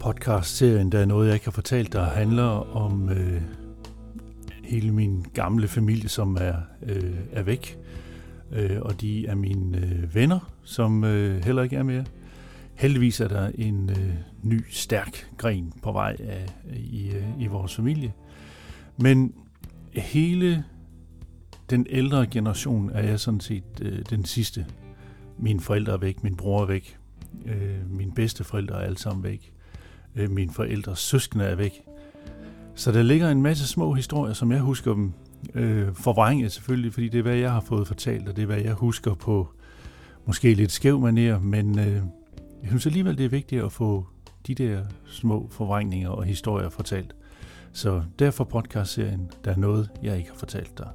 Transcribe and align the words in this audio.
Podcast-serien, 0.00 0.92
der 0.92 0.98
er 0.98 1.04
noget, 1.04 1.26
jeg 1.26 1.34
ikke 1.34 1.46
har 1.46 1.52
fortalt, 1.52 1.92
der 1.92 2.04
handler 2.04 2.76
om 2.76 3.08
øh, 3.08 3.42
hele 4.64 4.92
min 4.92 5.24
gamle 5.34 5.68
familie, 5.68 6.08
som 6.08 6.36
er, 6.40 6.54
øh, 6.82 7.14
er 7.32 7.42
væk. 7.42 7.78
Øh, 8.52 8.80
og 8.80 9.00
de 9.00 9.26
er 9.26 9.34
mine 9.34 9.78
øh, 9.78 10.14
venner, 10.14 10.52
som 10.62 11.04
øh, 11.04 11.44
heller 11.44 11.62
ikke 11.62 11.76
er 11.76 11.82
mere. 11.82 12.04
Heldigvis 12.74 13.20
er 13.20 13.28
der 13.28 13.50
en 13.54 13.90
øh, 13.90 14.14
ny, 14.42 14.64
stærk 14.70 15.30
gren 15.36 15.72
på 15.82 15.92
vej 15.92 16.16
af, 16.18 16.46
i, 16.76 17.10
øh, 17.10 17.42
i 17.42 17.46
vores 17.46 17.76
familie. 17.76 18.12
Men 18.96 19.32
hele 19.92 20.64
den 21.70 21.86
ældre 21.90 22.26
generation 22.26 22.90
er 22.90 23.02
jeg 23.02 23.20
sådan 23.20 23.40
set 23.40 23.64
øh, 23.82 23.98
den 24.10 24.24
sidste. 24.24 24.66
Mine 25.38 25.60
forældre 25.60 25.92
er 25.92 25.96
væk, 25.96 26.22
min 26.22 26.36
bror 26.36 26.62
er 26.62 26.66
væk, 26.66 26.98
øh, 27.46 27.90
mine 27.90 28.12
bedsteforældre 28.12 28.74
er 28.74 28.80
alle 28.80 28.98
sammen 28.98 29.24
væk, 29.24 29.52
øh, 30.16 30.30
mine 30.30 30.52
forældres 30.52 30.98
søskende 30.98 31.44
er 31.44 31.54
væk. 31.54 31.82
Så 32.74 32.92
der 32.92 33.02
ligger 33.02 33.30
en 33.30 33.42
masse 33.42 33.66
små 33.66 33.92
historier, 33.92 34.34
som 34.34 34.52
jeg 34.52 34.60
husker 34.60 34.94
dem 34.94 35.12
øh, 35.54 35.94
forvrænget 35.94 36.52
selvfølgelig, 36.52 36.92
fordi 36.92 37.08
det 37.08 37.18
er, 37.18 37.22
hvad 37.22 37.36
jeg 37.36 37.52
har 37.52 37.60
fået 37.60 37.86
fortalt, 37.86 38.28
og 38.28 38.36
det 38.36 38.42
er, 38.42 38.46
hvad 38.46 38.60
jeg 38.60 38.74
husker 38.74 39.14
på 39.14 39.48
måske 40.26 40.54
lidt 40.54 40.72
skæv 40.72 40.98
manér, 41.08 41.38
men 41.38 41.78
øh, 41.78 42.02
jeg 42.62 42.68
synes 42.68 42.86
alligevel, 42.86 43.18
det 43.18 43.24
er 43.24 43.28
vigtigt 43.28 43.62
at 43.62 43.72
få 43.72 44.06
de 44.46 44.54
der 44.54 44.84
små 45.06 45.48
forvrængninger 45.50 46.10
og 46.10 46.24
historier 46.24 46.68
fortalt. 46.68 47.14
Så 47.72 48.02
derfor 48.18 48.44
podcastserien, 48.44 49.30
der 49.44 49.50
er 49.50 49.56
noget, 49.56 49.90
jeg 50.02 50.18
ikke 50.18 50.30
har 50.30 50.38
fortalt 50.38 50.78
dig. 50.78 50.88